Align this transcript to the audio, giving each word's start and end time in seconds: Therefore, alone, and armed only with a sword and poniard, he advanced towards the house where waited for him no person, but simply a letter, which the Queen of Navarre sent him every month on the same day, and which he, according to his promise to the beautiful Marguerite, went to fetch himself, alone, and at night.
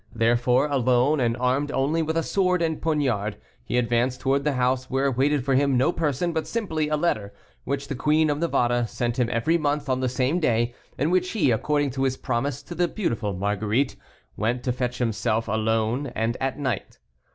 Therefore, 0.15 0.65
alone, 0.65 1.19
and 1.19 1.37
armed 1.37 1.71
only 1.71 2.01
with 2.01 2.17
a 2.17 2.23
sword 2.23 2.63
and 2.63 2.81
poniard, 2.81 3.37
he 3.63 3.77
advanced 3.77 4.19
towards 4.19 4.43
the 4.43 4.53
house 4.53 4.89
where 4.89 5.11
waited 5.11 5.45
for 5.45 5.53
him 5.53 5.77
no 5.77 5.91
person, 5.91 6.33
but 6.33 6.47
simply 6.47 6.89
a 6.89 6.97
letter, 6.97 7.35
which 7.65 7.87
the 7.87 7.93
Queen 7.93 8.31
of 8.31 8.39
Navarre 8.39 8.87
sent 8.87 9.19
him 9.19 9.29
every 9.31 9.59
month 9.59 9.89
on 9.89 9.99
the 9.99 10.09
same 10.09 10.39
day, 10.39 10.73
and 10.97 11.11
which 11.11 11.33
he, 11.33 11.51
according 11.51 11.91
to 11.91 12.01
his 12.03 12.17
promise 12.17 12.63
to 12.63 12.73
the 12.73 12.87
beautiful 12.87 13.33
Marguerite, 13.33 13.95
went 14.35 14.63
to 14.63 14.71
fetch 14.73 14.97
himself, 14.97 15.47
alone, 15.47 16.07
and 16.15 16.35
at 16.41 16.57
night. 16.57 16.97